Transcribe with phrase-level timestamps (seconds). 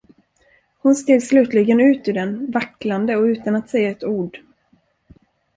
[0.79, 4.39] Hon steg slutligen ut ur den, vacklande och utan att säga ett ord.